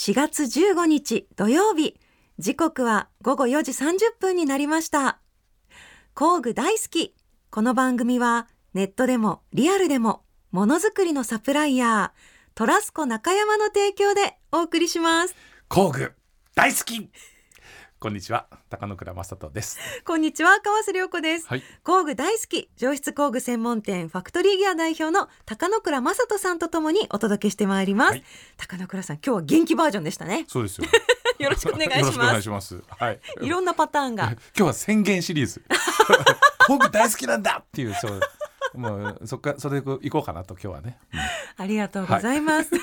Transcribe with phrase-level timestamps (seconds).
[0.00, 1.94] 4月15日土曜日。
[2.38, 5.20] 時刻は午後4時30分になりました。
[6.14, 7.14] 工具大好き。
[7.50, 10.22] この番組はネットでもリアルでも
[10.52, 12.18] ものづくりのサプライヤー
[12.54, 15.36] トラスコ中山の提供でお送りします。
[15.68, 16.14] 工具
[16.54, 17.10] 大好き。
[18.02, 19.78] こんにちは高野倉正人です。
[20.06, 21.62] こんにちは川瀬良子です、はい。
[21.84, 28.24] 工具大好き上質工具専門店ファクトリーギア代表の高野倉正人さんとともにお届けしてまいります、はい。
[28.56, 30.46] 高野倉さん今日は元気バージョンでしたね。
[30.48, 30.86] そうですよ。
[31.40, 32.82] よろしくお願い よろしくお願いします。
[32.88, 33.20] はい。
[33.44, 34.24] いろんなパターンが。
[34.24, 35.62] 今日は宣言シリーズ。
[36.66, 38.20] 工具大好きなんだっていうそう。
[38.78, 41.20] もうそっかそれでこう行こうかなと今日はね、うん。
[41.64, 42.78] ありがとうございます、は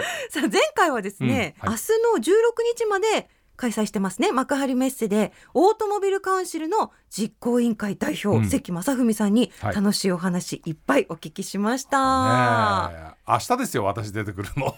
[0.00, 0.04] い。
[0.30, 1.68] さあ前回はですね、うん。
[1.70, 1.78] はい。
[1.80, 2.32] 明日の16
[2.78, 4.32] 日まで開催してますね。
[4.32, 8.48] 幕張メッセでオートモビルカウンシルの実行委員会代表、うん。
[8.48, 9.74] 関正文さんにはい。
[9.74, 13.32] 楽しいお話いっぱいお聞きしました、ねえ。
[13.32, 14.70] 明日ですよ私出てくるの。
[14.70, 14.76] ト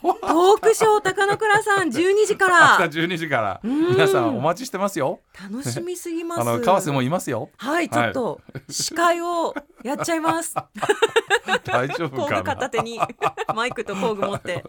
[0.56, 2.78] ークショー高野倉さん 12時から。
[2.80, 3.60] 明日12時から。
[3.62, 3.90] うん。
[3.92, 5.20] 皆さんお待ちしてますよ。
[5.50, 6.40] 楽しみすぎます。
[6.42, 7.50] あの川瀬もいますよ。
[7.56, 10.54] はいちょっと司会をやっちゃいます。
[11.64, 13.00] 大丈夫工具かな片手に
[13.54, 14.64] マイクと工具持って。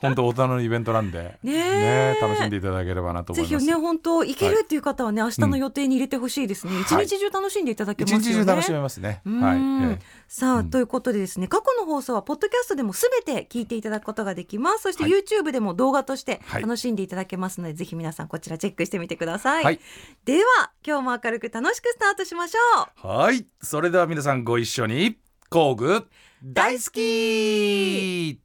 [0.00, 1.38] 本当大人のイベントなんで。
[1.42, 2.18] ねえ。
[2.20, 3.50] 楽しんでいただければなと思います。
[3.50, 9.20] ぜひね本当行けるっていう方はね、明日の予定に入れてほしいですね、一日中楽しんでいただけますよ一ね、日中楽しめますね。
[9.24, 9.40] うん。
[9.40, 9.58] はい、
[9.92, 9.98] ええ。
[10.28, 10.70] さあ、うん。
[10.70, 14.82] ということでですね過去の放送はポッドキャストでもすべて聞いていただくことができます。
[14.82, 15.12] そしてはい。
[15.12, 16.62] YouTube でも動画としてはい。
[16.62, 19.80] 楽しんでいただけますので、ぜひ皆さんこちらチェックしてみてください、はい。
[20.24, 22.58] では今日も明るく楽しくスタートしましょ
[23.04, 23.06] う。
[23.06, 23.46] はい。
[23.62, 26.06] それでは皆さんご一緒に工具
[26.42, 28.40] 大好き。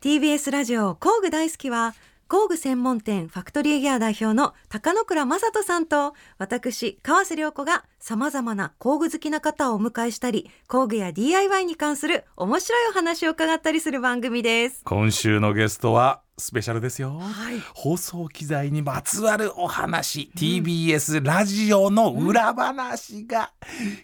[0.00, 1.94] TBS ラジオ工具大好きは
[2.32, 14.80] 工具専門店ファクトリーギア代表の高野倉正人さんと私川瀬良子がさまざまな工具好きな方をお迎えしたり工具や DIY に関する面白いお話を伺ったりする番組です。
[14.82, 17.18] 今週のゲストはスペシャルですよ。
[17.18, 17.60] はい。
[17.74, 23.52] 放送機材にまつわるお話、TBS ラジオの裏話が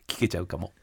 [0.07, 0.75] 聞けちゃうかも、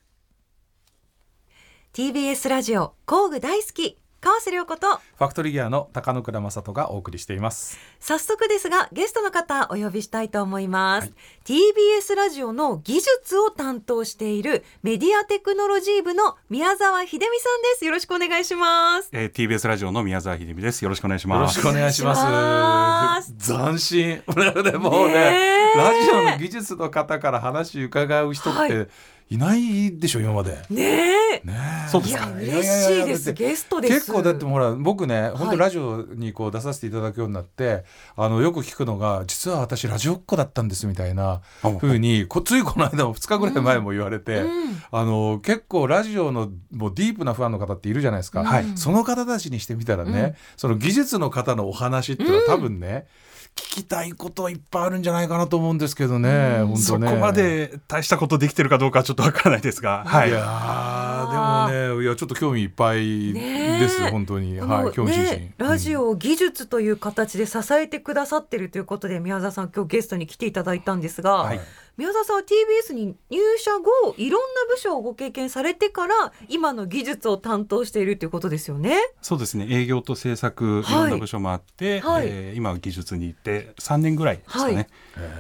[1.94, 4.88] TBS ラジオ工具大好き川瀬良子と。
[4.98, 7.78] ファクトリーギアの高野倉正人がお送りしています。
[8.00, 11.14] 早速ですがゲストの方お呼びしたいと思います、はい。
[11.46, 17.86] TBS ラジオの技術を担当しているメディアテクノロジー部の宮沢秀美さんです。
[17.86, 19.10] よろしくお願いします。
[19.12, 20.82] えー、TBS ラジオの宮沢秀美です。
[20.82, 21.60] よろしくお願いします。
[21.60, 23.32] よろしくお願いします。
[23.34, 24.24] 斬新。
[24.64, 28.88] でもうねラジオの技術の方から話伺う人っはて
[29.30, 30.52] いないでしょ今まで。
[30.70, 31.42] ねえ。
[31.44, 31.54] ね
[31.88, 31.90] え。
[31.90, 32.26] そうですか。
[32.40, 33.34] いや嬉しいです。
[33.34, 33.94] ゲストです。
[33.96, 35.58] 結構だってほら僕ね本はい。
[35.58, 44.82] 当ラジオにこう出させていただくようになって、あのよく聞くのが実は私ラジオっ子だったんですみたいなあ風にこ ついこの間も2日ぐらい前も言われて、うん。
[44.92, 50.36] あの結構ラジオのもうディープなファンの方っているじゃないですか、はいその方たちにしてみたらね、うん。
[50.58, 53.08] その技術の方のお話っていうのは多分ね、
[53.56, 56.78] 聞きたいこといっぱいあるんじゃないかなと思うんですけどね、ね。
[56.78, 60.34] そこまで大したことできてるかどうかはちょっとわからないですが、はいい。
[60.34, 64.08] やーでもねいやちょっと興味いっぱいです、ね。
[64.08, 64.60] え本当に。
[64.60, 71.62] はい興味津々、ね、ラジオを技術という形で支えてくださってるということで宮沢さん今日ゲストに来ていただいたんですが、はい
[71.98, 78.98] 宮沢さんは TBS に入社後いろんな部署をご経験されてから今の技術を担当しているということですよね。
[79.22, 79.68] そうですね。
[79.70, 84.88] 営業と制作いはいろんな部署もあって、はいえー今は技術に行って3年ぐらいですかね。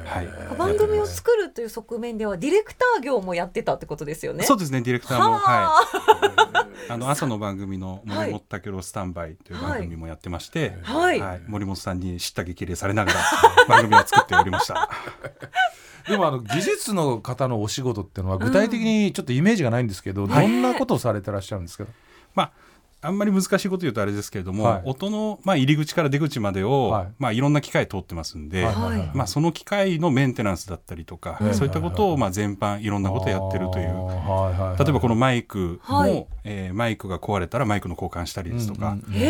[0.05, 0.27] はい。
[0.57, 4.43] 番組を作るという側面ではディレクター業もやってたってことですよね。
[4.43, 4.81] そうですね。
[4.81, 5.83] ディレクターも、はは
[6.63, 6.65] い。
[6.91, 13.19] あの朝の番組の森本武郎スタンバイという番組もやってまして、はい森本さんに叱咤激励されながら
[13.67, 14.89] 番組を作っておりました。
[16.07, 20.47] でもあの技術の方のお仕事っていうのは具体的にちょっとイメージがないんですけど、はい。
[20.47, 21.85] どんなことをされてらっしゃるんですか、
[22.33, 22.51] まあ
[23.05, 24.81] あんまり難しいこと言うとあれですけれども、はい。
[24.85, 27.05] 音の、まあ、入り口から出口までを、はい。
[27.05, 28.73] いまあ、いろんな機械通ってますんで、はい。
[28.73, 29.11] はい。
[29.13, 34.05] まあ、その機械のメンテナンスだったりとか、うんそういったことを、まあ、全般いろんなことをやってるという。
[34.05, 34.83] はいはいはい。
[34.83, 36.27] 例えばこのマイクも、はい。
[36.43, 39.21] えーマイクが壊れたらマイクの交換したりですとか、うんうん。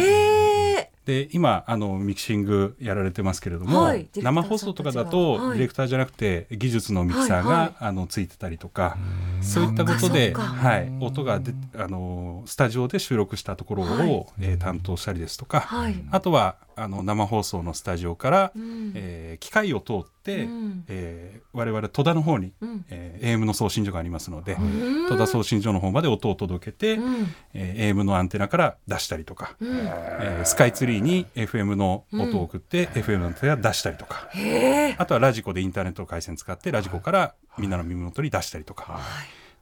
[1.05, 4.07] で今あのミキシングやられてますけれども、はい。
[4.15, 5.57] 生放送とかだと、がはい。
[5.57, 7.75] ディレクターじゃなくて技術のミキサーが、はいはい。
[7.79, 8.97] あのついてたりとか、
[9.41, 14.25] そういったことで、はい、音がであのスタジオで収録したところを、はい。
[14.41, 15.95] えー担当したりですとか、はい。
[16.09, 18.91] あとはあの生放送のスタジオから、うん。
[18.95, 20.85] えー機械を通って、うん。
[20.87, 22.85] えー我々戸田の方に、うん。
[22.89, 27.27] えー AM の送信所がありますので、うん戸田送信所の方まで音を届けて、うん。
[27.53, 29.77] えー AM のアンテナから出したりとか、うん。
[29.77, 34.29] えースカイツリーに FM の音を送って、FM のアンテナ出したりとか。
[34.97, 38.99] あとはラジコでインターネット回線使ってラジコからみんなの耳元に出したりとか、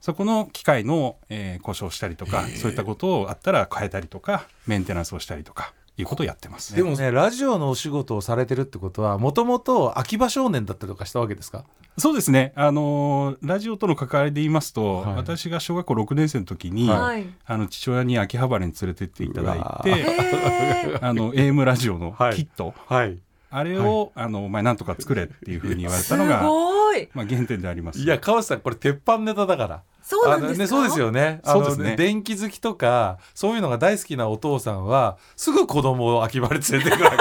[0.02, 6.76] そこの機械の、えー故障したりとか、そういったことをあったら変えたりとかメンテナンスをしたりとかいうことをやってます。
[6.76, 11.66] でもねラジオのお仕事をされてるってことはもともと秋葉少年だったりとかしたわけですか？
[12.00, 12.52] そうですね。
[12.56, 15.16] あのーラジオとの関わりで言いますと、はい。
[15.18, 17.26] 私が小学校6年生の時に、はい。
[17.46, 20.06] あの父親に秋葉原に連れてっていただいて、
[21.02, 22.36] あの AM ラジオのはい。
[22.36, 23.20] キット、はい
[23.56, 27.08] あれを、あのお前なんとか作れっていうふうに言われたのすが、ごい。
[27.14, 28.00] まあ原点であります。
[28.00, 29.84] いや川瀬さんこれ鉄板ネタだから。
[30.02, 31.40] そうなんですね、そうですよね。
[31.46, 31.96] あのそうですね。
[31.96, 37.18] 電気好きとかそういうのが大好きなお父さんはすぐ子供を秋葉で連れてくるわけ。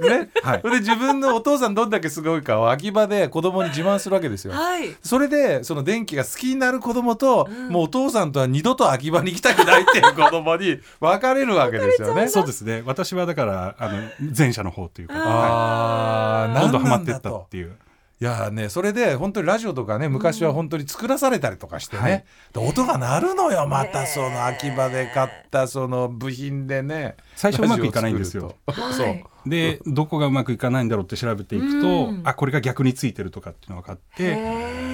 [0.00, 0.60] ね、はい。
[0.60, 4.52] それで自分のお父さんどんだけすごいかを秋葉で子供に自慢するわけですよ。
[4.52, 4.94] はい。
[5.02, 7.68] それでその電気が好きになる子供と、うん。
[7.68, 12.28] もうお父さんとは二度と秋葉に行きたくないっていう子供に 分かれるわけですよね。
[12.28, 12.82] そうですね。
[12.84, 14.02] 私はだからあの
[14.36, 16.52] 前者の方というか、ああー。
[16.52, 16.62] はい。
[16.62, 17.72] どんどんハマってったっていう。
[18.20, 22.24] いやーねそれで本当にラジオとかね昔は本当に作らされたりとかしてね、はい。
[22.52, 27.16] で音が鳴るのよまたその秋葉で買ったその部品でね。
[27.36, 28.56] 最初うまくいかないんですよ。
[28.92, 29.48] そう。
[29.48, 32.22] でどこがうまくいかないんだろうって調べていくと、うん。
[32.24, 34.34] あこれが逆についてるとかっていうのが分かって。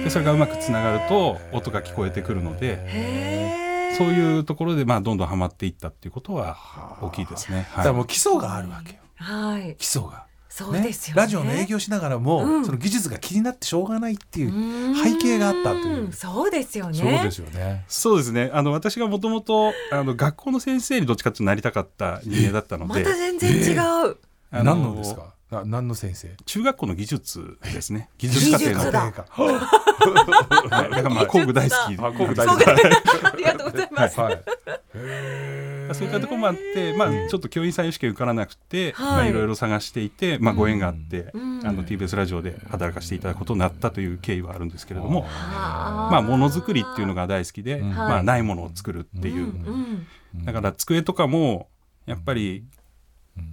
[0.03, 3.65] でそれがうまくつながると音が聞こえてくるので。
[3.97, 7.65] そういうところでまあどんどんはまっていったっていうことは大きいですね。
[7.77, 8.99] だからもう基礎があるわけよ。
[9.15, 9.77] はい。
[9.77, 10.25] 基礎が。
[10.55, 11.21] そうですよね。
[11.21, 12.65] ラジオの営業しながらも、うん。
[12.65, 14.95] その技術が気になってしょうがないっていううん。
[14.95, 16.13] 背景があったという。
[16.13, 16.97] そうですよね。
[16.97, 17.83] そうですよね。
[17.89, 18.49] そうですね。
[18.53, 24.17] あの私がもともとあの学校の先生にどっちかっていうとなりたかった人間だったので、また全然違う、
[24.51, 25.33] あの何のですか？
[25.51, 26.33] あ何の先生？
[26.45, 28.09] 中学校の技術ですね。
[28.17, 29.25] 技術術課程のだか。
[29.29, 30.89] はい。
[30.89, 32.63] だからまあ工具大好きあ工具大好き。
[32.63, 34.41] そうですねありがとうございます、はい。
[35.93, 39.05] そういったところもあって、まあ、ちょっと教員採用試験受からなくて、はい。
[39.05, 41.61] まあ、いろいろ探していて、まあ、ご縁があって、うん。
[41.63, 47.89] あの TBS ラジオで働かせていただくことになったという経緯はあるんですけれども、まあ、ものづくりっていうのが大好きで、うん。
[47.93, 50.07] まあ、はいないものを作るっていう、うん
[50.43, 51.69] だから机とかも
[52.05, 52.65] やっぱり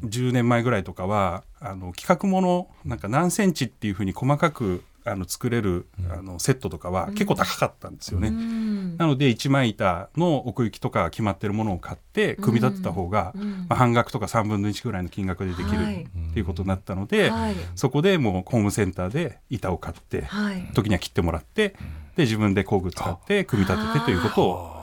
[0.04, 8.28] 10年前ぐらいとかはあの企画ものなんか何センチっていうふうに細かくあの作れるあのセットとかは結構高かったんですよね。
[8.28, 8.71] うん
[9.02, 13.66] なので一枚板の奥行きとか決まってるものを買って組み立てた方が、うん。
[13.68, 16.04] まあ、半額とか3分の1ぐらいの金額でできるはい。
[16.04, 17.56] っていうことになったので、はい。
[17.74, 20.70] そこでもうホームセンターで板を買って、はい。
[20.72, 21.70] 時には切ってもらって
[22.14, 24.81] で自分で工具使って組み立ててということを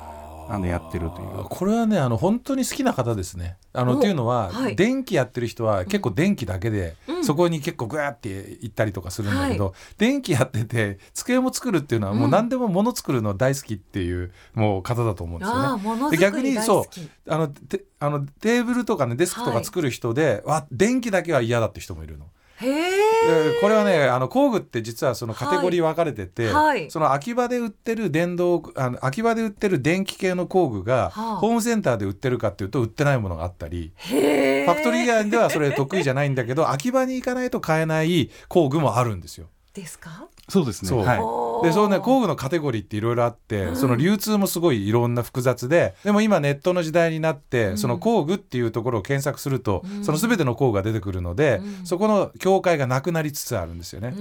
[0.51, 1.45] あのやってるという。
[1.47, 3.57] これはねあの本当に好きな方ですね。
[3.71, 8.29] あのおっていうのは、はい電気やってる人は結構電気だけで、うんそこに結構グワーって
[8.61, 16.11] 行ったりとかするんだけど、電気やってて机も作るっていうのはもう何でも物作るの大好きっていうもう方だと思うんですよね。
[16.11, 16.87] で逆にそ
[17.27, 22.25] うあのてあのテーブルとかねデスクとか作る人で、わ電気だけは嫌だって人もいるの。
[22.59, 26.91] これはねあの工具って実はそのカテゴリー分かれてて、はい。
[26.91, 31.35] その秋葉で売ってる電動あの秋葉で売ってる電気系の工具が、はあ。
[31.37, 39.47] ホームセンターで売ってるかっていうと売ってないものがあったり、ファクトリー以外ではそれ得意じゃないんだけど秋葉に行かないと買えない工具もあるんですよ。
[39.73, 40.27] ですか？
[40.49, 40.89] そうですね。
[40.89, 41.03] そう。
[41.03, 41.19] はい。
[41.63, 43.75] でそうね工具のカテゴリーっていろいろあって、うん。
[43.75, 47.77] その流通もすごいいろんな複雑ででも今ネットの時代になって、うん。
[47.77, 50.03] その工具っていうところを検索すると、うん。
[50.03, 51.85] その全ての工具が出てくるので、うん。
[51.85, 54.13] そこの境界がなくなりつつあるんですよね。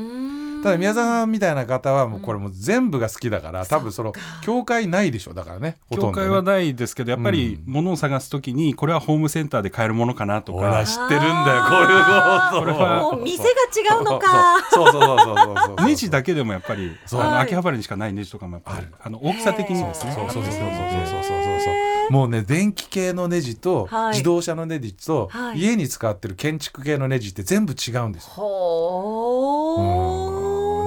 [0.59, 0.63] うん。
[0.63, 6.27] ただ宮沢さんみたいな方はもうこれもう全部が好きだから、多分そのそっか境界ないでしょだからねほとんどね。
[6.27, 7.73] 教会はないですけどやっぱりうん。
[7.73, 12.15] 物を探すときにこれはホームセンターで買えるものかなとほらか知ってるんだよこういうこ
[12.57, 14.57] とこれはもう店が違うのか。
[14.71, 15.87] そうそうそうそうそうそうそう。
[15.87, 21.71] ネジだけでもやっぱり秋葉原にしかないネジとかもやっぱりあの大きさ的にですねそうそうそうそうそうそうそうそ
[22.09, 24.11] うもうね電気系のネジとはい。
[24.13, 25.59] 自動車のネジとはい。
[25.59, 28.31] 家に使ってる建築系のネジって全部違うんですよ。
[28.35, 30.23] ほー。
[30.23, 30.28] うん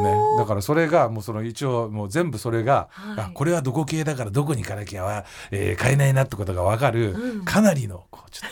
[0.01, 3.25] ね、だからそれがもうその一応もう全部それが、はい。
[3.25, 7.45] あこれはどこ系だからどこに行かなきゃは、えー買えないなってことが分かる、うん。
[7.45, 8.49] かなりのこうちょっ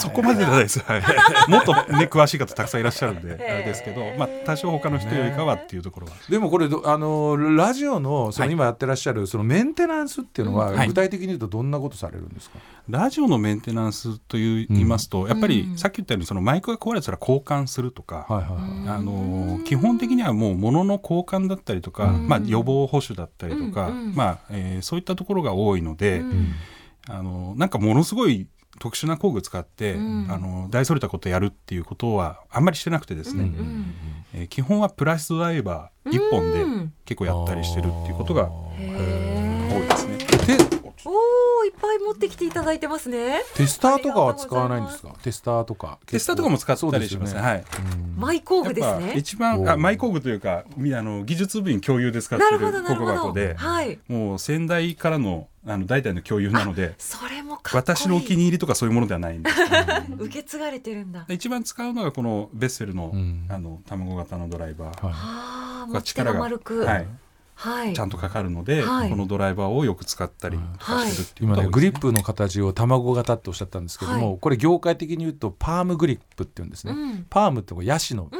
[0.00, 1.02] そこまでじゃないです、はい、
[1.50, 8.52] もっとね詳しい方たくさんいらっしゃるんでへー あれですけど、まあ、多少他の人よりかはっていうところは、とでもこれどあのラジオのそのはい。
[8.52, 12.58] 今やってらっしゃるそのメンテナンスっていうのは、具体的に言うとどんなことされるんですか、
[12.88, 18.98] ラジオのメンテナンスという言いますと、やっぱりうんさっき言ったようにそのマイクが壊れたら交換するとか、はいはいはい。
[18.98, 22.28] あの基本的にはもう物の交換だったりとか、うん。
[22.28, 26.52] まあ、予防保守だったりとか、うんうんまあえーそういったところが多いので、うん。
[27.08, 30.26] あのなんかものすごい特殊な工具使って、うん。
[30.30, 33.94] あの大それたことやるっていうことはあんまりしてなくてですね、うんうん
[34.34, 36.92] えー基本はプラスドライバー1本でうん。
[37.04, 40.25] 結構やったりしてるっていうことが多いですね。
[41.66, 43.42] いっぱい持ってきていただいてますね。
[43.54, 45.14] テスターとかは使わないんですか？
[45.22, 47.34] テスターとかテスターとかも使ったりします。
[47.34, 47.40] ね。
[47.40, 47.64] はい。
[48.16, 49.14] マイ工具ですね。
[49.16, 53.54] 一番あマイ工具というかみあの技術部員共有で使ってるなるほどなる工具ほど箱で。
[53.54, 53.98] はい。
[54.08, 57.96] もう先代からのあの代々の共有なのでそれもかっこいい。
[57.96, 59.50] 私のお気に入りとかそういうものではないんで。
[59.50, 59.56] す
[60.18, 61.24] 受け継がれてるんだ。
[61.26, 63.46] で一番使うのがこのベッセルの,、うん。
[63.48, 65.14] あの卵型のドライバー、はい。
[65.14, 66.78] ああ持ち手が力がが丸く。
[66.80, 67.06] はい、はい
[67.94, 69.10] ちゃんとかかるので、はい。
[69.10, 71.64] このドライバーをよく使ったりとかしてるっていう今ねことが多い。
[71.64, 74.38] ですグリップの形を卵型っておっしゃったんですけども、はい。
[74.40, 77.26] これ業界的に言うとパームグリップって言うんですね、うん。
[77.28, 78.30] パームってこうヤシの、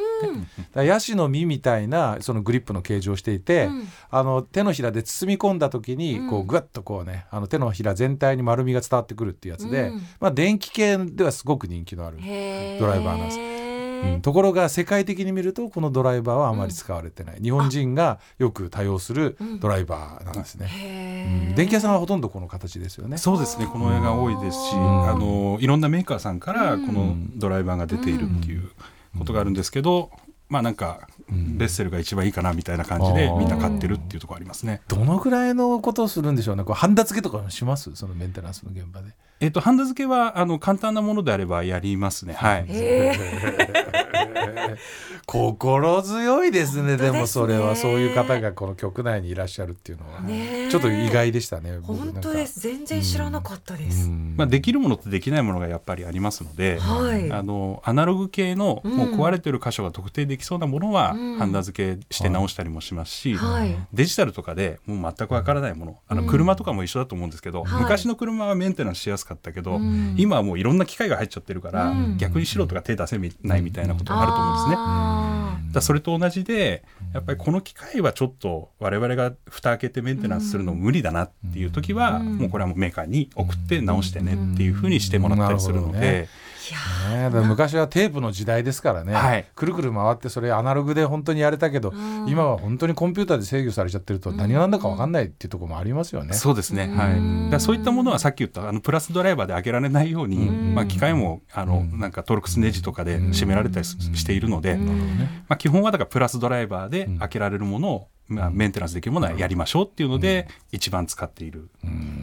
[0.75, 0.85] うん。
[0.87, 3.89] ヤシの実みたいなそのグリップの形状をしていて、うん。
[4.11, 10.03] あの手のひらで包み込んだ時にこううんぐっとこうねあの手のひら全体に丸みが伝わってくるっていうやつで、うん。
[10.21, 13.66] まあ電気系ではすごく人気のある、ドライバーなんです
[14.05, 14.21] うん。
[14.21, 21.55] ところが世界的に見るとこのドライバーはあまり使われてない、日本人がよく多用するドライバーなんですね、うん。
[21.55, 23.19] 電気屋さんはほとんどこの形ですよね。
[23.19, 23.67] そうですね。
[23.67, 25.09] この絵が多いですし、ん。
[25.09, 26.87] あのいろんなメーカーさんからうん。
[26.87, 28.71] このドライバーが出ているっていう
[29.19, 30.11] ことがあるんですけど、
[30.49, 34.81] まあなんかんベッセルが一番いいかなみたいな感じでみんな買ってるっていうところありますね。
[34.89, 36.57] どのぐらいのことをするんでしょう？
[36.57, 37.95] ねこうハンダ付けとかもします？
[37.97, 42.35] そのメンテナンスの現場でえっとハンダ付けはあの簡単なものであればやりますね。
[42.35, 42.67] はい。
[45.27, 50.21] 心強いですねでもそれはそういう方がこの局内にいらっしゃるっていうのは、
[50.71, 52.61] ちょっと意外でしたね本当です。
[52.61, 54.35] 全然知らなかったです、うん。
[54.37, 56.79] まあできるものとできないものがやっぱりありますので。
[56.79, 57.31] はい。
[57.31, 58.97] あのアナログ系のうん。
[58.97, 61.39] もう壊れてる箇所が特定できそうなものはうん。
[61.39, 63.77] ハンダ付けして直したりもしますし、はい。
[63.93, 67.83] デジタルとかでもう全くわからないものあのうん車とかも一緒だと思うんですけど、はい。
[67.83, 70.15] 昔の車はメンテナンスしやすかったけど、うん。
[70.19, 72.17] 今はもういろんな機械が入っちゃってるから、うん。
[72.17, 74.75] 逆に素人が手出せないみたいなことがあると思うんですね。
[74.79, 75.27] あ
[75.73, 82.39] だそれと同じでやっぱりこの機械はちょっと我々が蓋開けてメンテナンスするの無理だなっていう時は、うん。
[82.39, 86.29] もうこれはもうメーカーに送って直してねっていうふうにしてもらったりするので
[86.75, 87.31] ね。
[87.47, 89.47] 昔はテープの時代ですからね、はい。
[89.55, 92.27] くるくる回ってそれアナログで本当にやれたけど、うん。
[92.29, 96.35] 今は本当にコンピューターで制御されちゃってると何が何だか分かんないっていうところもありますよね。
[96.35, 96.97] そうですね、うん。
[96.97, 100.75] はい、だそういったものはさっき言ったあのプラスドライバーで開けられないように、うん。
[100.75, 101.99] まあ、機械もあの、うん。
[101.99, 104.87] なんかトルクスネジとかで締められたりししているので、うん。
[104.87, 105.45] なるほどね。
[105.49, 111.71] まあ、基本はだからプラスドライバーで開けられるものを、まあ、メンテナンスできるものはやりましょうっていうので、一番使っている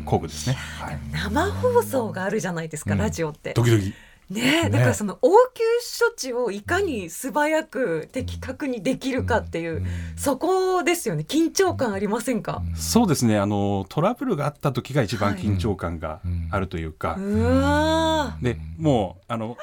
[0.06, 0.56] 工具ですね。
[0.56, 2.98] はい生放送があるじゃないですか、うん。
[2.98, 3.54] ラジオって。
[3.54, 3.94] ドキドキ
[4.34, 4.63] ね。
[4.63, 4.70] ね。
[4.70, 5.63] だからその応急
[6.06, 9.86] 処置をいかに素早く的確にできるかっていう、うん。
[10.16, 11.25] そこですよね。
[11.28, 13.40] 緊張感ありませんか、そうですね。
[13.40, 16.22] あのトラブルがあった時が一番緊張感が
[16.52, 19.58] あるというか、うわでもうあの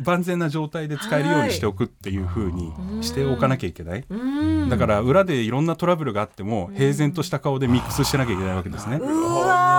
[0.00, 2.72] 万全な状態で使えるようにしておくっていうふうに
[3.02, 4.02] しておかなきゃいけない。
[4.02, 4.68] ーうん。
[4.68, 8.96] だから裏でいろんなトラブルがあっても平然とした顔でミックスしてなきゃいけないわけですね。
[8.96, 9.77] うわ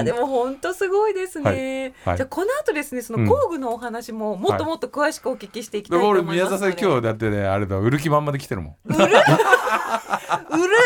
[0.00, 2.10] ーでも本当すごいですね、はい。
[2.10, 2.16] はい。
[2.16, 8.76] じゃあこの後ですねその工具のお話ももっともっと詳しくお聞きしていきたでいと思います宮沢さん今日だってねあれだ売る気満々で来てるもん。
[8.92, 10.76] 売 る？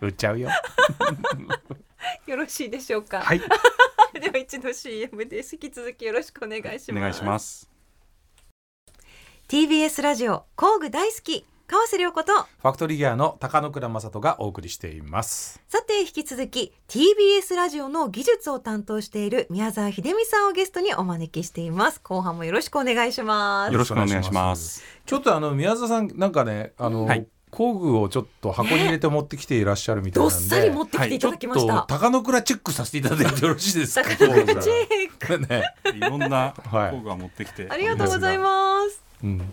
[0.00, 0.48] 売っちゃうよ。
[2.26, 3.40] よろしいでしょうか、はい、
[4.20, 6.92] では一度 CM です引き続きよろしくお願いします。
[6.92, 7.70] お願いします。
[9.48, 15.62] TBS ラジオ工具大好き川瀬良子とファクトリーギアの高野倉正人がお送りしています。
[15.68, 22.00] さて引き続き TBS ラジオの技術を担当している宮沢秀美さんをゲストにお招きしています。
[22.02, 23.72] 後半もよろしくお願いします。
[23.72, 24.82] よろしくお願いします。
[25.06, 27.28] ちょっとあの宮沢さんなんかねあの、はい。
[27.52, 34.08] 工具をちょっと箱に入れて持ってきていらっしゃるみたいどっなんで、さり持ってきていたちょっとだきました、高野倉チェックさせていただいてよろしいですか？
[34.08, 34.72] 高野倉チェ
[35.28, 35.38] ック。
[35.46, 35.62] ね、
[35.94, 36.90] いろんな はい。
[36.92, 39.02] 工具が持ってきて、ありがとうございます。
[39.22, 39.52] うん、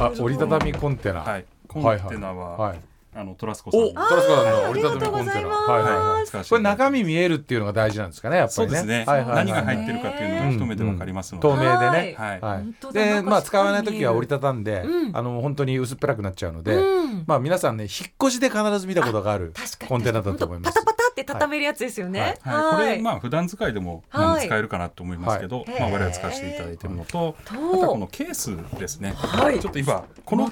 [0.00, 2.80] あ 折りたたみコンテナ、はい、コンテナは、はい。
[3.12, 3.80] あのトラスコさん。
[3.80, 5.48] トラスコさんのあ折りたたみコンテナ。
[5.48, 6.44] はいはいはい。
[6.48, 8.76] これ中身見えるっていうのが大事なんですかねやっぱりね。
[8.78, 9.46] そうですね、はいはいはい。
[9.46, 12.14] 何が入ってるかっていうのが一目でわかりますので、透明でね。
[12.16, 12.40] はい。
[12.40, 12.92] はい。
[12.92, 15.16] でまあ使わない時は折りたたんで、うん。
[15.16, 17.24] あの本当に薄っぺらくなっちゃうので、うん。
[17.26, 19.52] まあ皆さんね引っ越しで必ず見たことがある
[19.88, 20.84] コンテナだと思います
[21.22, 25.80] って畳めるやつですよね、はい、これまあ普段使いでも、使えるかなと思いますけど、はい。
[25.80, 29.12] まあ我々使わせていただいてるのと、とあとはこのケースですね。
[29.16, 29.60] はい。
[29.60, 30.50] ちょっと今この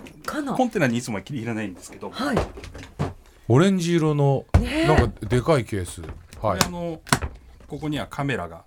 [0.56, 2.36] コンテナにいつもはいらないんですけど、はい。
[3.48, 6.02] オレンジ色のなんかでかいケース、
[6.40, 6.60] はい。
[6.64, 7.00] あの
[7.66, 8.64] ここにはカメラが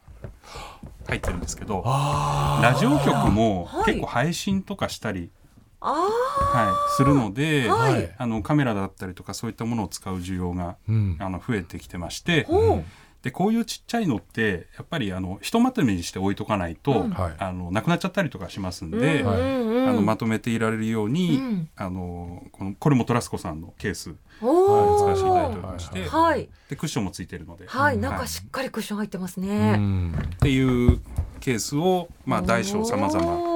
[1.08, 3.86] 入ってるんですけど、あラジオ局もはい。
[3.86, 5.41] 結構配信とかしたり、あ
[5.82, 8.14] はい、するので、ははい。
[8.18, 11.18] あのカメラだったりとかそういったものを使う需要がーうん。
[11.20, 12.84] あの増えてきてましてう。
[13.24, 17.10] でこういうちっちゃいのってやっぱりあのひとまとめにして置いとかないと、うん。
[17.12, 17.34] はい。
[17.38, 21.70] あのなくなっちゃったりとかしますんで、うんあのまとめていられるように、うん。
[21.76, 26.50] あのこのこれもトラスコさんのケースお使わせていただいておりーまして、はい。
[26.70, 28.02] でクッションもついてるので、はい、うん。
[28.02, 29.78] なんかしっかりクッション入ってますうね。
[29.78, 31.00] んっていう
[31.40, 33.50] ケースを、まあ、大小さまざま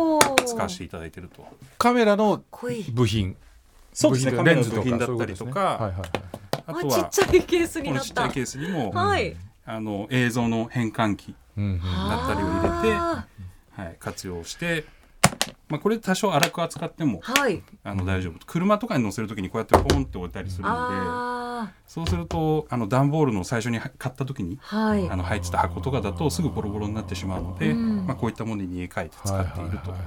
[0.46, 1.46] 使わせていただいてると。
[1.78, 2.44] カメラの。
[2.94, 3.36] 部品
[3.94, 6.10] そうですねレンズとか部品だったりとかはいはいはい
[6.54, 8.32] あ、あとはちっちゃいケースになったこのちっちゃい。
[8.32, 9.36] ケースにも、はい。
[9.66, 13.28] あの映像の変換器、うんうんだったりを入れてあ
[13.72, 14.86] はい、活用して、
[15.70, 17.64] まあ、これ多少荒く扱ってもーはい。
[17.84, 21.55] あの大丈夫車とかに乗せるときにこうやってポンって置いたりするのであ
[21.88, 25.10] そうするとあの段ボールの最初に買った時にあ、はい。
[25.10, 25.16] あ。
[25.16, 28.06] の入ってた箱とかだとすぐボロボロになってしまうので、うん。
[28.08, 29.98] まあ、こういったものに入れ替えて使っているとは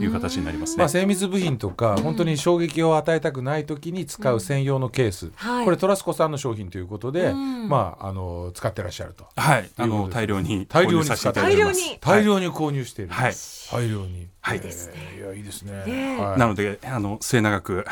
[0.00, 0.78] いう形になりますね。
[0.78, 5.64] まあ、精密部品とか本当に衝撃を与えたくない時に使う専用のケース、はい。
[5.64, 7.68] これトラスコさんの商品ということで、うん。
[7.68, 9.26] まあ、あの使ってらっしゃると。
[9.36, 11.80] はい、あの大量に大量に購入させていただいております。
[11.80, 11.98] 大量に。
[12.00, 13.32] 大量に購入している、はい。
[13.70, 14.56] 大量に、はい。
[14.58, 14.92] いいですね。
[14.96, 17.86] えーいやいいですね、なのであの末永くはい。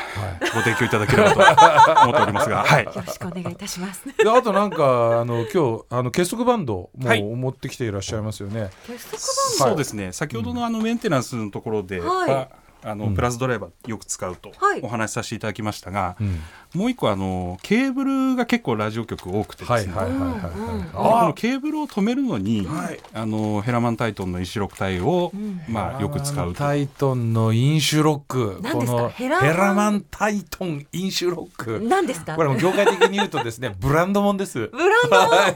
[0.53, 4.05] ご提供いただければと思っておりますが、 はい、よろしくお願いいたします。
[4.17, 7.23] であとなんかあの今日あの結束バンドもはい。
[7.23, 10.11] 持ってきていらっしゃいますよね、結束そうですね。
[10.11, 14.81] 先ほどのあのメンテナンスのところでは、はいあのプラスドライバーよく使うとはい。
[14.81, 16.39] お話しさせていただきましたが、うん。
[16.79, 22.99] もう一個あのケーブルが結構ラジオ局多くてですね、はのケーブルを止めるのに、はい。
[23.13, 25.61] あのヘラマンタイトンの石六体を、ん。
[25.67, 26.59] まあ、よく使うと。
[26.59, 28.59] タイトンのインシュロック。
[28.61, 28.97] 何ですか？
[28.97, 29.51] このヘラマン。
[29.51, 31.79] ヘラマンタイトンインシュロック。
[31.83, 32.35] 何ですか？
[32.35, 34.67] これも業界的に言うとですねブランドもんです。
[34.67, 34.89] ブラン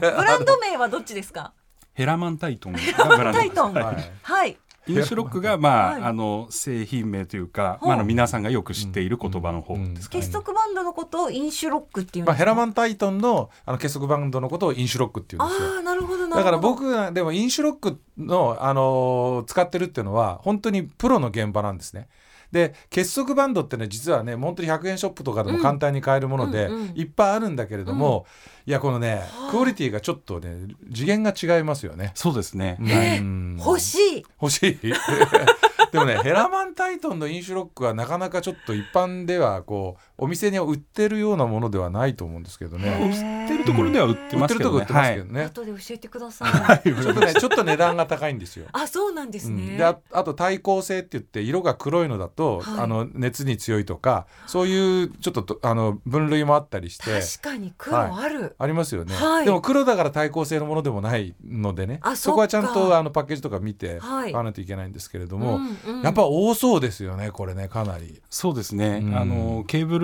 [0.16, 1.52] ブランド名はどっちですか？
[1.92, 2.78] ヘラマンタイトンが
[3.16, 3.72] ブランドタイトン。
[3.74, 4.12] はい。
[4.22, 4.56] はい
[4.90, 6.02] インシュロックが、まあはい。
[6.02, 12.26] あの製品名というか、まあ、あの皆さんがよく知っている言葉の方ですかね、結束バンドのことをインシュロックっていうん。
[12.26, 15.68] まあ、ですかヘラマンタイトンのあの結束バンドのことをインシュロックっていうんですよ。
[15.76, 16.36] ああなるほどなるほど。
[16.36, 22.08] だから僕がでもインシュロックの、あのー使ってるっていうのは本当にプロの現場なんですね。
[22.52, 26.80] で結束バンドってね実はね本当に100円ショップとかでも簡単に買えるもので、うんうん。
[26.82, 28.26] うんいっぱいあるんだけれども、
[28.66, 32.12] いやこのねクオリティがちょっとね次元が違いますよね。
[32.14, 33.56] そうですね、うん。
[33.58, 34.26] 欲しい。
[34.40, 34.78] 欲しい。
[35.92, 42.88] でもねヘラマンタイトンのインシュロックはなかなかちょっと一般ではこうお店に売ってるようなものではないと思うんですけどね。
[42.88, 44.78] へ売ってるところでは売って売ますけどね。
[44.78, 46.82] 売ってますけどはいね、後で教えてください。
[46.82, 48.66] ちょっとねちょっと値段が高いんですよ。
[48.72, 49.56] あそうなんですうん。
[49.56, 52.80] ねでああと耐光性って言って色が黒いのだと、はい。
[52.80, 57.20] あの熱に強いとかそういうちょっととあの分類もあったりして。
[57.20, 58.56] 確かに黒ある。
[58.58, 59.44] ありますよね、はい。
[59.44, 61.98] でも黒だから耐光性のものでもないのでね。
[62.02, 64.32] あそこはちゃんとあのパッケージとか見てはい。
[64.32, 65.60] 買わないといけないんですけれども、
[66.02, 68.20] やっぱ多そうですよねこれねかなり。
[68.30, 69.16] そうですね、うん。
[69.16, 69.98] あのケーブ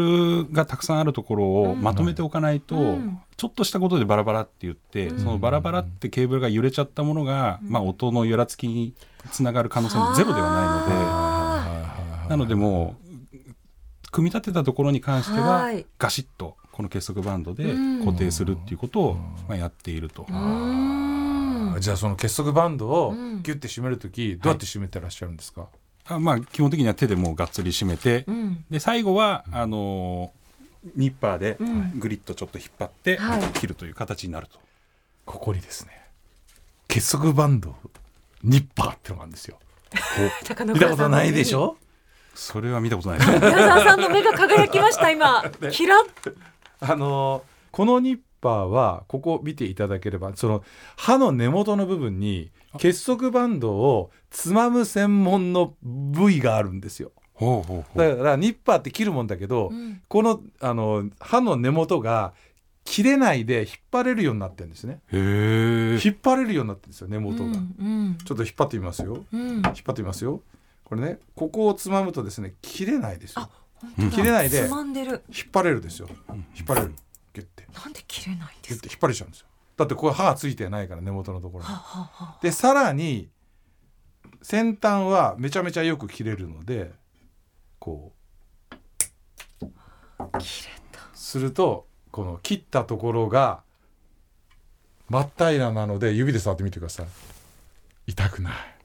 [0.45, 3.19] ルがたくさんあるところをまとめておかないと、うん。
[3.37, 5.19] ちょっとしたことでバラバラって言って、うん。
[5.19, 8.95] そのバラバラってケーブルが揺れちゃったものが、まあ、音の揺らつきに
[9.33, 12.27] つながる可能性もゼロではないので。
[12.27, 13.07] あなのでもう
[14.11, 15.87] 組み立てたところに関してははい。
[15.99, 18.05] ガシッとこの結束バンドでうん。
[18.05, 19.15] 固定するっていうことを、
[19.49, 20.27] まあ、やっていると。
[20.29, 21.81] うーん。
[21.81, 23.43] じゃあその結束バンドをうん。
[23.43, 25.69] ギュッて締める時どうやって締めてらっしゃるんですか、
[26.09, 28.65] あまあ、基本的には手でもうがっつり締めて、うん。
[28.71, 31.99] で最後はあのーニッパーでうん。
[31.99, 33.43] グリッとちょっと引っ張ってはい。
[33.55, 34.59] 切るという形になると。
[35.25, 35.91] ここにですね
[36.87, 37.75] 結束バンド
[38.45, 39.59] ニッパーってのがあるんですよ。
[40.73, 41.77] 見たことないでしょ？
[42.35, 43.31] それは見たことないです。
[43.33, 43.39] ね。
[43.41, 45.43] 宮沢さんの目が輝きました今。
[45.73, 46.35] キラッ。
[46.81, 47.43] あの
[47.73, 50.63] このニッパーはここ見ていただければその
[50.97, 57.13] 刃の根元の部分に結束バンドをつまむ専門の部位があるんですよ。
[57.35, 57.99] ほうほうほう。
[57.99, 60.03] だからニッパーって切るもんだけど、うん。
[60.09, 62.33] このあの刃の根元が
[62.85, 65.01] 切れないで引っ張れるようになってるんですね。
[65.13, 69.25] 引っ張れるようになってるんですよ根元が、うんちょっと引っ張ってみますよ。
[69.33, 69.41] うん。
[69.41, 70.41] うん引っ張ってみますよ。
[70.85, 73.51] これねここをつまむとですね切れないですよ。
[74.11, 74.69] 切れないで引っ
[75.53, 76.09] 張れるですよ。
[76.57, 76.95] 引っ張れる。
[77.35, 77.67] ギュッて。
[77.75, 78.89] なんで切れないんですか？
[78.91, 81.71] 引っ張れちゃうんですよだってこれ刃がついてないから根元のところに。
[82.43, 83.29] でさらに
[84.43, 86.93] 先端はめちゃめちゃよく切れるので
[87.79, 88.13] こ
[89.61, 89.67] う。
[90.19, 91.01] あ切れた。
[91.15, 93.63] するとこの切ったところが
[95.09, 97.07] 真っ平らなので指で触ってみてください。
[98.07, 98.53] 痛くない。
[98.55, 98.76] あ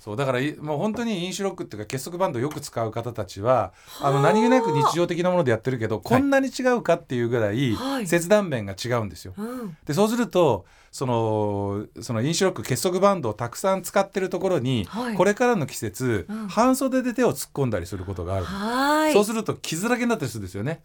[0.00, 8.06] そうだからいもう本当にインシュロックっていうか結束バンドをよく使う方たちはあの何気なく日常的なものでやってるけどこんなに違うかっていうぐらいはい。
[8.06, 9.34] 切断面が違うんですよ。
[9.36, 9.76] うん。
[9.84, 15.14] でそうするとそのそのインシュロック結束バンドをたくさん使ってるところに、はい。
[15.14, 16.48] これからの季節、うん。
[16.48, 19.12] 半袖で手を突っ込んだりすることがある、はい。
[19.12, 20.82] そうすると傷だらけになったりするんですよね。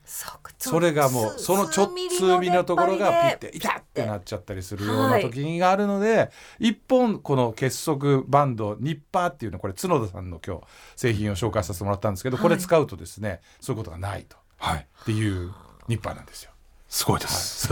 [0.60, 10.64] それがもうそのちょっと数ミリのところがピッて痛ってなっちゃったりするような時があるので、一本この結束バンドニッパーっていうのこれ角田さんの今日
[10.96, 14.38] 製品を紹介させてもらったんですけど、これ使うとですねそういうことがないと。
[14.58, 14.88] はい。
[15.02, 15.52] っていう
[15.88, 16.52] ニッパーなんですよ。
[16.88, 17.68] すごいです、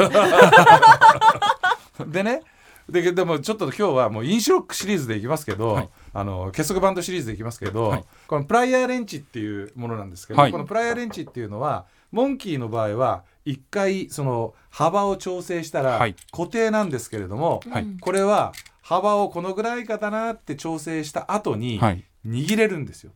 [2.08, 2.42] でね
[2.90, 5.90] ででもちょっと今日はもうインシュロックシリーズでいきますけど、はい。
[6.14, 8.06] あの結束バンドシリーズでいきますけど、はい。
[8.28, 10.52] このプライヤーレンチっていうものなんですけど、はい。
[10.52, 16.16] このプライヤーレンチっていうのはモンキーの場合は一回その幅を調整したらはい。
[16.32, 17.88] 固定なんですけれども、はい。
[18.02, 18.52] これは
[18.82, 22.04] 幅をこのぐらいかだなって調整した後にはい。
[22.28, 23.12] 握れるんですよ。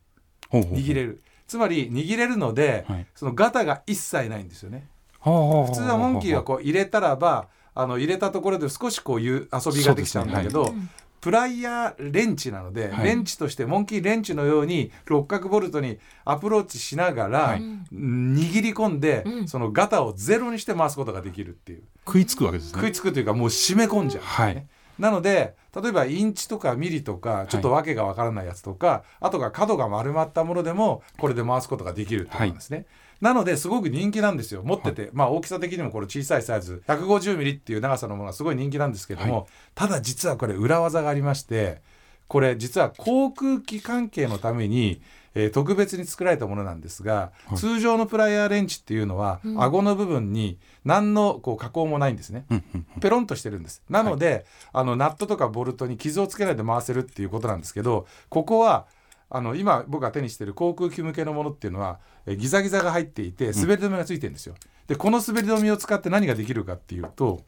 [0.52, 1.22] 握れる。
[1.46, 3.06] つまり握れるので、はい。
[3.16, 4.88] そのガタが一切ないんですよね。
[5.20, 7.48] 普通はモンキーはこう入れたらば
[7.80, 10.76] あの入れたところで少しこういう遊びができちゃうんだけど、そう
[11.20, 13.06] プライヤーレンチなので、はい。
[13.06, 17.62] レンチとしてモンキーレンチのように六角ボルトにアプローチしながら、はい。
[17.92, 19.48] 握り込んで、うん。
[19.48, 21.84] そのガタをゼロにして回すことができるっていう。
[22.06, 22.80] 食いつくわけですね。
[22.80, 24.66] 食いつくというかもう締め込んじゃう、はい。
[25.00, 32.86] なので例えばインチとかミリとかちょっとわけがわからないやつとか、あとが角が丸まったものでもこれで回すことができるってことなんですね。
[33.22, 34.62] なのですごく人気なんですよ。
[34.64, 36.84] 持ってて、まあ大きさ的にもこれ小さいサイズ。
[36.88, 41.82] 150ミリっていう長さのものはすごい人気なんですけども、はただ実はこれ裏技がありまして
[42.28, 45.02] これ実は航空機関係のために、
[45.34, 47.58] えー特別に作られたものなんですが、はい。
[47.58, 49.64] 通常のプライヤーレンチっていうのは、うん。
[49.64, 52.46] 顎の部分に何のこう加工もないんですね。
[52.50, 53.84] うんうんペロンとしてるんです。
[53.88, 58.88] なので、あのナットとかボルトに傷をつけないで回せるっていうことなんですけどここは
[59.30, 64.56] あの今僕が手にしてる航空機向けのものっていうのはえギザギザが入っていて滑り止めがついてるんですよ。
[64.88, 67.44] でこの滑り止めを使って何ができるかっていうと、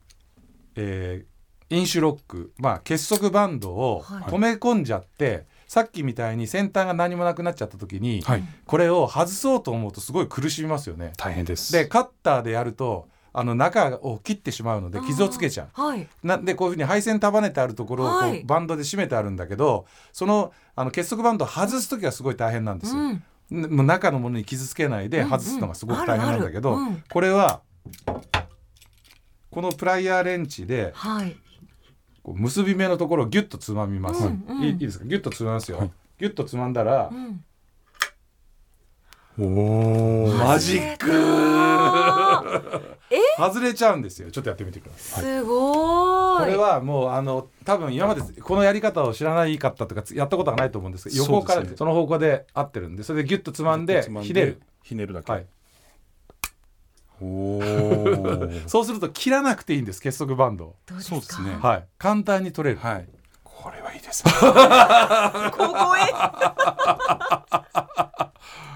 [0.76, 1.40] えー
[1.72, 11.14] インシュロック、まあ、結束バンドをはい止め込んじゃって、さっきみたいに先端が何もなくなっちゃった時に、はいこれを外そうと思うとすごい苦しみますよね。
[11.18, 15.82] 大変ですでカッターでやるとあの中を切ってしまうので傷をつけちゃう。
[15.82, 16.08] はい。
[16.24, 18.44] なんでこういうふうに配線束ねてあるところをこうはい。
[18.44, 23.02] バンドで締めてあるんだけど、そのあの結束バンドを外す時はすごい大変なんですよ。
[23.02, 23.24] うん。
[23.52, 26.78] んもう中のものに傷つけないでうん外すのがすごく大変なんだけど、
[27.12, 27.62] これは
[29.52, 31.36] このプライヤーレンチではい。
[32.22, 34.26] こう結び目のところをギュッとつまみます。
[34.26, 34.62] うんうん。
[34.64, 35.06] いいいいですか？
[35.06, 35.78] ギュッとつまみますよ。
[35.78, 35.92] はい。
[36.20, 37.44] ギュッとつまんだらう、ん
[39.40, 41.10] おおマジック
[43.12, 43.18] え？
[43.38, 44.30] 外れちゃうんですよ。
[44.32, 45.24] ちょっとやってみてください。
[45.24, 46.46] すごーい。
[46.46, 55.46] これはもうあの多分今までこのやり方を知らないかったとかつやったことがないと思うんですけど横からその方向で合ってるんでそれでギュッとつまんでひねる、ひねるだけ、はい、
[57.22, 57.62] おお
[58.68, 61.16] そうすると切らなくていいんです結束バンドを、どうですか？
[61.16, 61.58] そうですね。
[61.62, 63.08] はい、簡単に取れる、はい
[63.62, 64.32] これはいいですね。
[64.32, 66.00] 小声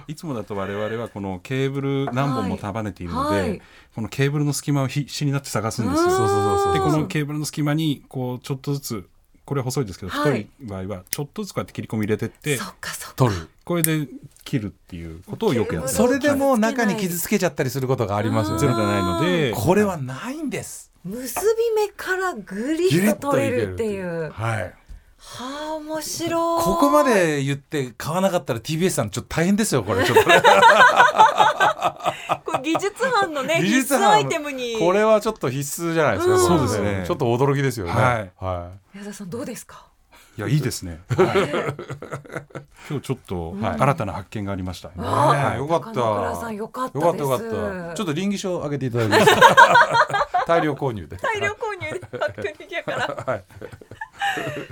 [0.10, 3.62] いつもだと我々はこのケーブル何本も束ねているので、はい。
[3.96, 6.10] このケーブルの隙間を必死になって探すんですよ。
[6.10, 6.18] うん。
[6.18, 6.74] そうそうそうそう。
[6.74, 9.08] でこのケーブルの隙間にこうちょっとずつ
[9.46, 10.32] これ細いですけど、はい。
[10.32, 13.16] 太い場合はちょっとずつこうやって切り込み入れてってそっかそっか。
[13.16, 14.10] 取るこれで
[14.44, 15.96] 切るっていうことをよくやってます。
[15.96, 18.60] それでもう中に傷つけちゃったりすることがありますよね。
[18.60, 19.54] ゼロじゃないので。
[19.56, 24.32] これはないんです結び目からぐりっと取れるっていう。
[24.32, 24.74] はい。
[25.18, 26.64] はあ面白い。
[26.64, 30.04] ここまで言って買わなかったら TBS さんちょっと大変ですよこれ。
[30.06, 30.42] ちょっとね
[32.46, 34.78] これ技術班のね技必須アイテムに。
[34.80, 36.40] これはちょっと必須じゃないですか、うん。
[36.40, 37.04] そうですね。
[37.08, 37.92] ちょっと驚きですよね。
[37.92, 38.32] はい。
[38.40, 39.93] は矢田さんどうですか？
[40.36, 41.00] いやいいですね、
[42.90, 43.80] 今日ちょっとはい。
[43.80, 44.96] 新たな発見がありました、ね。
[44.98, 45.94] えよかった。
[45.94, 47.28] 高野倉さんよかったよです。
[47.28, 47.94] かったよかった。
[47.94, 49.40] ちょっと倫理書あげていただいていいです。
[49.40, 51.18] か 大量購入で。
[51.18, 53.24] 大量購入でファクトリーやから。
[53.26, 53.44] はい。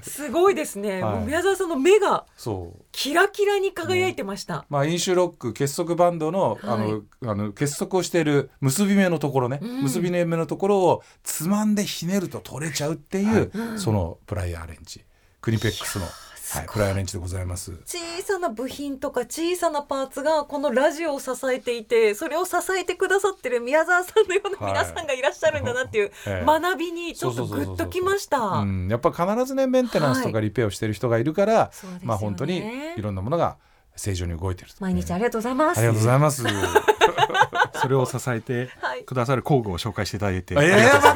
[0.01, 1.25] すごいですね、はい。
[1.25, 2.81] 宮沢さんの目がそう。
[2.91, 9.83] キラキラに輝いてました、まあ、インシュロック結束バンドの,、あのあの結束をしている結び目のところね、うん。
[9.83, 15.05] 結び目のところをつまんでひねると取れちゃうっていう、うんそのプライヤーレンチ
[15.41, 17.71] クニペックスの、はい、すごいプライヤーレンチでございます。
[17.85, 28.39] 小さな部品とか小さなパーツがこのラジオを支えていてそれを支えてくださってる宮沢さんのような皆さんがいらっしゃるんだなっていうええ 学びにちょっとグッときました。
[28.39, 32.63] うん、やっぱ必ずねメンテナンスとかリペアをしてる人がいるから、そうですよねまあ本当に
[32.95, 33.57] いろんなものが
[33.95, 35.79] 正常に動いてると毎日ありがとうございます。
[35.79, 36.43] ありがとうございます。
[37.81, 41.15] それを支えてはいくださる工具を紹介していただいて、ええまあ、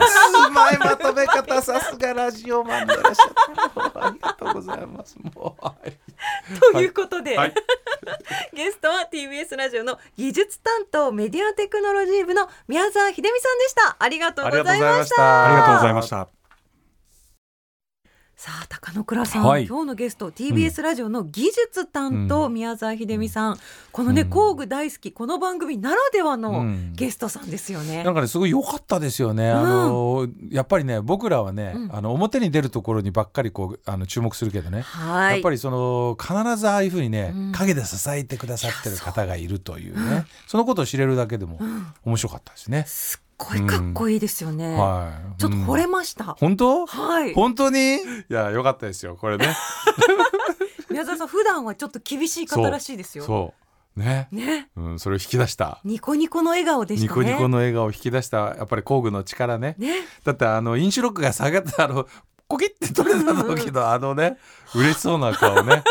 [0.56, 4.08] 前まとめ方さすがラジオマンでいらっしゃった。
[4.08, 5.16] ありがとうございます。
[5.36, 5.94] もう、はい
[6.74, 7.54] ということで、はい
[8.54, 13.96] ゲストは TBS ラジオの技術担当メディアテクノロジー部の宮沢秀美さんでした。
[14.00, 15.46] ありがとうございました。
[15.46, 16.45] ありがとうございましたありがとうございました。
[18.38, 19.66] さあ高野倉さん、はい。
[19.66, 22.54] 今日のゲスト TBS ラジオの技術担当、うん。
[22.54, 23.58] 宮沢秀美さん。
[23.94, 24.30] このね、うん。
[24.30, 26.94] 工具大好きこの番組ならではうのん。
[26.96, 28.04] ゲストさんですよね。
[28.04, 29.52] なんかねすごい良かったですよね。
[29.52, 31.96] あのやっぱりね僕らはね、うん。
[31.96, 34.82] あの表に出るところにばっかりこうあの注目するけどね。
[34.82, 35.34] はい。
[35.36, 37.52] やっぱりその必ずああいうふうにね、うん。
[37.54, 40.16] 陰で支えてくださってる方がいるというね。
[40.16, 40.20] う。
[40.20, 40.26] ん。
[40.46, 41.88] そのことを知れるだけでもうん。
[42.04, 42.86] 面白かったですね。
[43.40, 44.76] すっごいかっこいいですよね。
[44.76, 45.40] はい。
[45.40, 46.36] ちょっと惚れうんました。
[46.40, 46.86] 本当？
[46.86, 47.34] はい。
[47.34, 47.96] 本当に？
[47.96, 49.54] いや良かったですよこれね。
[50.90, 53.26] 宮沢さん普段はちょっと厳しい方らしいですよ。
[53.26, 53.54] そ
[53.98, 54.30] うね。
[54.32, 54.70] ね。
[54.78, 55.80] うんそれを引き出した。
[55.84, 57.20] ニコニコの笑顔でしたね。
[57.22, 59.76] ニコニコの笑顔を引き出したやっぱり工具の力ね。
[59.78, 59.96] ね。
[60.24, 62.08] だってあのインシュロックが下がったあの
[62.48, 64.38] コキって取れた時のあのね
[64.76, 65.84] 嬉しそうな顔ね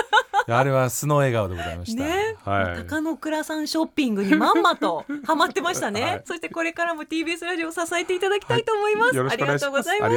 [0.46, 2.04] あれは素の笑顔でございました。
[2.04, 2.76] ね、はい。
[2.76, 9.58] 高野倉さんショッピングにまんまと ハマってましたね、はいそしてこれからも TBS ラジオを支えていただきたいと思います、よろしくお願い。
[9.58, 10.08] ありがとうございま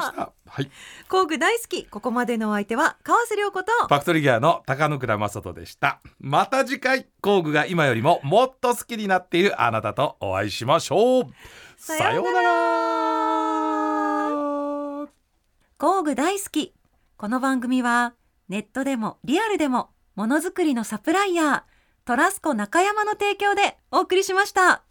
[0.00, 0.32] した。
[0.48, 0.70] はい。
[1.08, 6.00] 工具大好きここまでのお相手は川瀬良子とファクトリーギアの高野倉正人でした。
[6.20, 11.24] また次回工具が今よりももっと好きになっているあなたとお会いしましょう。
[11.76, 12.56] さようなら。
[15.78, 16.72] 工具大好き
[17.18, 18.14] この番組は
[18.48, 21.62] ネットでもリアルでもものづくりのサプライヤー
[22.06, 24.85] トラスコ中山の提供でお送りしました。